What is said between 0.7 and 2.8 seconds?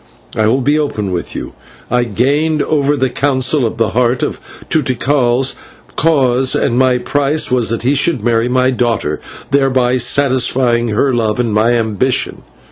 open with you. I gained